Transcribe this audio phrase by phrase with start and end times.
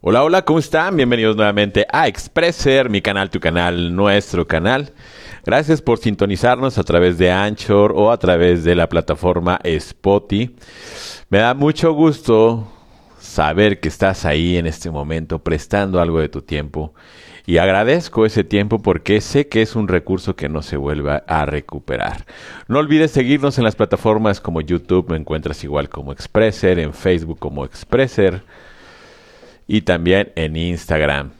[0.00, 0.96] Hola, hola, ¿cómo están?
[0.96, 4.92] Bienvenidos nuevamente a Expresser, mi canal, tu canal, nuestro canal.
[5.44, 10.54] Gracias por sintonizarnos a través de Anchor o a través de la plataforma Spotify.
[11.30, 12.70] Me da mucho gusto
[13.18, 16.94] saber que estás ahí en este momento prestando algo de tu tiempo
[17.44, 21.44] y agradezco ese tiempo porque sé que es un recurso que no se vuelva a
[21.44, 22.24] recuperar.
[22.68, 27.40] No olvides seguirnos en las plataformas como YouTube, me encuentras igual como Expresser, en Facebook
[27.40, 28.44] como Expresser
[29.68, 31.30] y también en Instagram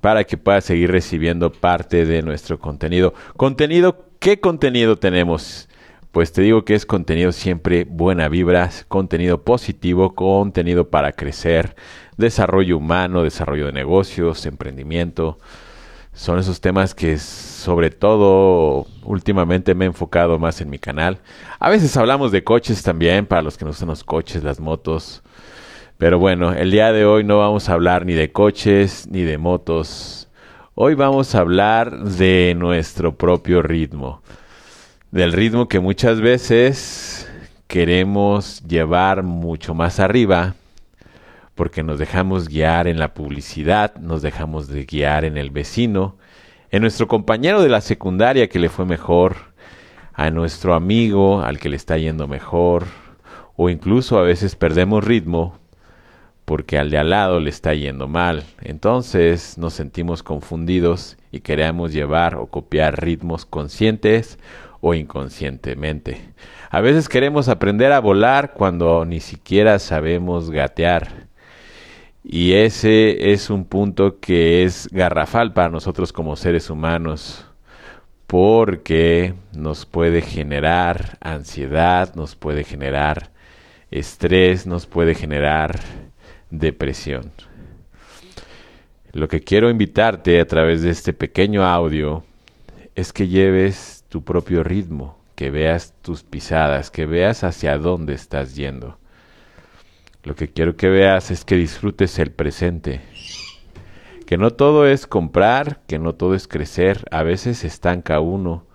[0.00, 3.14] para que puedas seguir recibiendo parte de nuestro contenido.
[3.36, 5.68] Contenido, ¿qué contenido tenemos?
[6.12, 11.76] Pues te digo que es contenido siempre buena vibra, contenido positivo, contenido para crecer,
[12.16, 15.38] desarrollo humano, desarrollo de negocios, emprendimiento.
[16.12, 21.18] Son esos temas que sobre todo últimamente me he enfocado más en mi canal.
[21.60, 25.22] A veces hablamos de coches también, para los que no gustan los coches, las motos,
[26.00, 29.36] pero bueno, el día de hoy no vamos a hablar ni de coches ni de
[29.36, 30.30] motos.
[30.74, 34.22] Hoy vamos a hablar de nuestro propio ritmo.
[35.10, 37.30] Del ritmo que muchas veces
[37.66, 40.54] queremos llevar mucho más arriba
[41.54, 46.16] porque nos dejamos guiar en la publicidad, nos dejamos de guiar en el vecino,
[46.70, 49.36] en nuestro compañero de la secundaria que le fue mejor,
[50.14, 52.86] a nuestro amigo al que le está yendo mejor,
[53.54, 55.60] o incluso a veces perdemos ritmo
[56.50, 58.42] porque al de al lado le está yendo mal.
[58.60, 64.36] Entonces nos sentimos confundidos y queremos llevar o copiar ritmos conscientes
[64.80, 66.20] o inconscientemente.
[66.68, 71.28] A veces queremos aprender a volar cuando ni siquiera sabemos gatear.
[72.24, 77.46] Y ese es un punto que es garrafal para nosotros como seres humanos
[78.26, 83.30] porque nos puede generar ansiedad, nos puede generar
[83.92, 85.78] estrés, nos puede generar
[86.50, 87.32] depresión.
[89.12, 92.24] Lo que quiero invitarte a través de este pequeño audio
[92.94, 98.54] es que lleves tu propio ritmo, que veas tus pisadas, que veas hacia dónde estás
[98.54, 98.98] yendo.
[100.22, 103.00] Lo que quiero que veas es que disfrutes el presente,
[104.26, 108.66] que no todo es comprar, que no todo es crecer, a veces estanca uno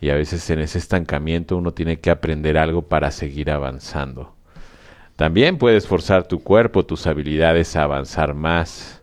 [0.00, 4.37] y a veces en ese estancamiento uno tiene que aprender algo para seguir avanzando.
[5.18, 9.02] También puedes forzar tu cuerpo, tus habilidades a avanzar más,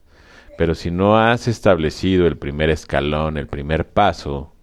[0.57, 4.53] pero si no has establecido el primer escalón, el primer paso,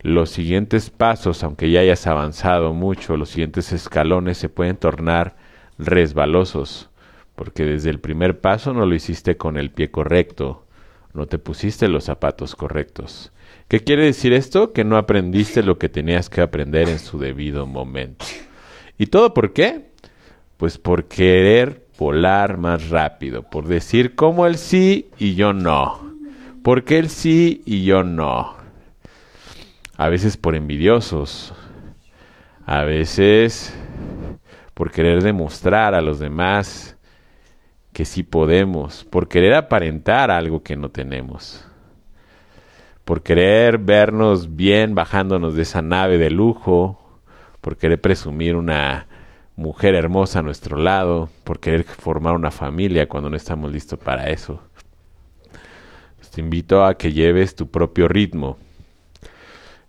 [0.00, 5.36] los siguientes pasos, aunque ya hayas avanzado mucho, los siguientes escalones se pueden tornar
[5.78, 6.90] resbalosos,
[7.36, 10.66] porque desde el primer paso no lo hiciste con el pie correcto,
[11.14, 13.30] no te pusiste los zapatos correctos.
[13.68, 14.72] ¿Qué quiere decir esto?
[14.72, 18.26] Que no aprendiste lo que tenías que aprender en su debido momento.
[18.98, 19.89] ¿Y todo por qué?
[20.60, 26.12] Pues por querer volar más rápido, por decir como él sí y yo no.
[26.62, 28.56] Porque él sí y yo no.
[29.96, 31.54] A veces por envidiosos.
[32.66, 33.74] A veces
[34.74, 36.98] por querer demostrar a los demás
[37.94, 39.04] que sí podemos.
[39.04, 41.66] Por querer aparentar algo que no tenemos.
[43.06, 47.18] Por querer vernos bien bajándonos de esa nave de lujo.
[47.62, 49.06] Por querer presumir una
[49.60, 54.30] mujer hermosa a nuestro lado, por querer formar una familia cuando no estamos listos para
[54.30, 54.60] eso.
[56.34, 58.56] Te invito a que lleves tu propio ritmo.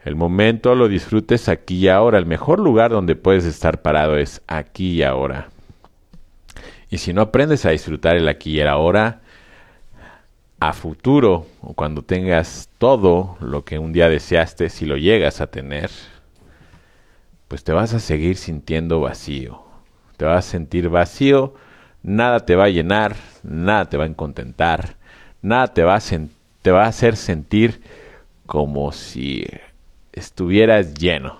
[0.04, 2.18] El momento lo disfrutes aquí y ahora.
[2.18, 5.50] El mejor lugar donde puedes estar parado es aquí y ahora.
[6.90, 9.22] Y si no aprendes a disfrutar el aquí y el ahora,
[10.59, 15.48] a futuro o cuando tengas todo lo que un día deseaste, si lo llegas a
[15.48, 15.92] tener,
[17.52, 19.62] pues te vas a seguir sintiendo vacío.
[20.16, 21.54] Te vas a sentir vacío,
[22.02, 24.96] nada te va a llenar, nada te va a contentar,
[25.42, 26.02] nada te va a,
[26.62, 27.82] te va a hacer sentir
[28.46, 29.46] como si
[30.14, 31.40] estuvieras lleno.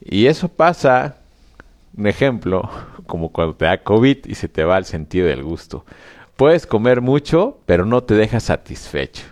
[0.00, 1.16] Y eso pasa,
[1.96, 2.70] un ejemplo,
[3.08, 5.84] como cuando te da COVID y se te va el sentido del gusto.
[6.36, 9.24] Puedes comer mucho, pero no te dejas satisfecho.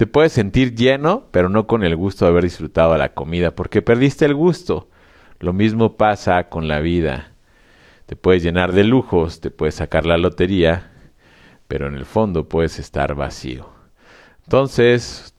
[0.00, 3.82] Te puedes sentir lleno, pero no con el gusto de haber disfrutado la comida, porque
[3.82, 4.88] perdiste el gusto.
[5.40, 7.32] Lo mismo pasa con la vida.
[8.06, 10.90] Te puedes llenar de lujos, te puedes sacar la lotería,
[11.68, 13.68] pero en el fondo puedes estar vacío.
[14.44, 15.34] Entonces,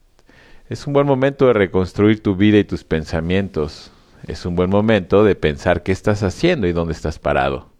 [0.68, 3.90] es un buen momento de reconstruir tu vida y tus pensamientos.
[4.28, 7.70] Es un buen momento de pensar qué estás haciendo y dónde estás parado.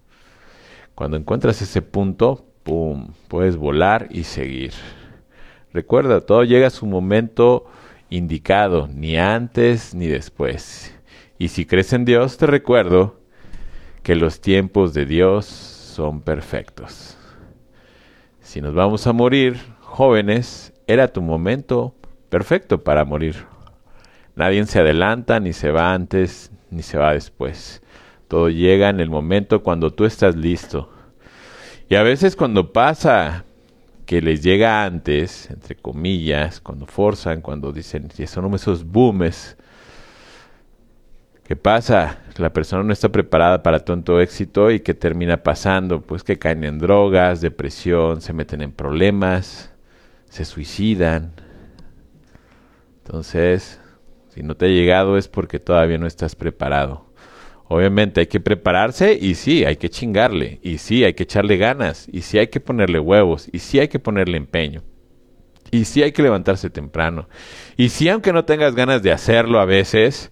[0.96, 4.72] Cuando encuentras ese punto, ¡pum!, puedes volar y seguir.
[5.72, 7.66] Recuerda, todo llega a su momento
[8.10, 10.94] indicado, ni antes ni después.
[11.38, 13.16] Y si crees en Dios, te recuerdo
[14.02, 17.16] que los tiempos de Dios son perfectos.
[18.40, 21.94] Si nos vamos a morir jóvenes, era tu momento
[22.28, 23.46] perfecto para morir.
[24.34, 27.82] Nadie se adelanta, ni se va antes, ni se va después.
[28.28, 30.90] Todo llega en el momento cuando tú estás listo.
[31.88, 33.44] Y a veces cuando pasa
[34.12, 39.56] que les llega antes, entre comillas, cuando forzan, cuando dicen, si son esos boomes,
[41.44, 42.18] ¿qué pasa?
[42.36, 46.62] La persona no está preparada para tanto éxito y que termina pasando, pues que caen
[46.64, 49.72] en drogas, depresión, se meten en problemas,
[50.28, 51.32] se suicidan.
[52.98, 53.80] Entonces,
[54.28, 57.06] si no te ha llegado es porque todavía no estás preparado.
[57.72, 62.06] Obviamente hay que prepararse y sí, hay que chingarle, y sí, hay que echarle ganas,
[62.12, 64.82] y sí hay que ponerle huevos, y sí hay que ponerle empeño,
[65.70, 67.30] y sí hay que levantarse temprano,
[67.78, 70.30] y sí aunque no tengas ganas de hacerlo a veces,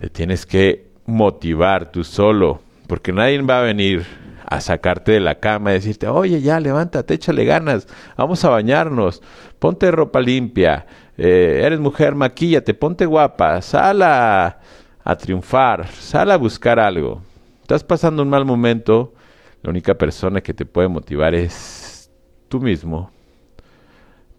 [0.00, 4.06] te tienes que motivar tú solo, porque nadie va a venir
[4.46, 7.86] a sacarte de la cama y decirte, oye, ya, levántate, échale ganas,
[8.16, 9.20] vamos a bañarnos,
[9.58, 10.86] ponte ropa limpia,
[11.18, 14.60] eh, eres mujer, maquíllate, ponte guapa, sal a,
[15.08, 17.22] a triunfar, sal a buscar algo.
[17.62, 19.14] Estás pasando un mal momento,
[19.62, 22.10] la única persona que te puede motivar es
[22.48, 23.10] tú mismo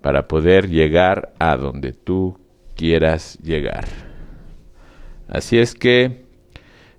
[0.02, 2.38] para poder llegar a donde tú
[2.76, 3.88] quieras llegar.
[5.28, 6.24] Así es que,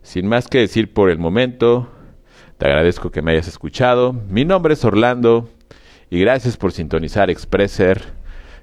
[0.02, 1.88] sin más que decir por el momento,
[2.58, 4.12] te agradezco que me hayas escuchado.
[4.12, 5.48] Mi nombre es Orlando
[6.10, 8.02] y gracias por sintonizar Expresser.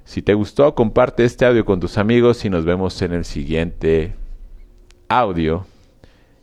[0.04, 4.12] Si te gustó, comparte este audio con tus amigos y nos vemos en el siguiente
[5.08, 5.66] audio.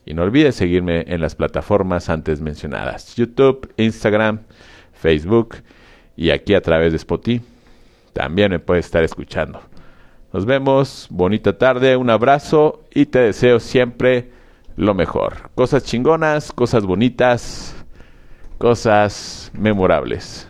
[0.05, 4.41] Y no olvides seguirme en las plataformas antes mencionadas, YouTube, Instagram,
[4.93, 5.57] Facebook
[6.15, 7.43] y aquí a través de Spotify.
[8.13, 9.61] También me puedes estar escuchando.
[10.31, 14.29] Nos vemos, bonita tarde, un abrazo y te deseo siempre
[14.75, 15.49] lo mejor.
[15.55, 17.75] Cosas chingonas, cosas bonitas,
[18.57, 20.47] cosas memorables.